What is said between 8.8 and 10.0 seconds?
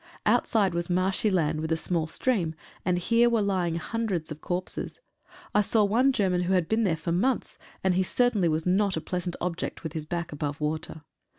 a pleasant object, with